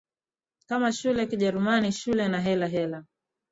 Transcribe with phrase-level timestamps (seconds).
[0.67, 3.03] kama shule Kijerumani Schule na hela Heller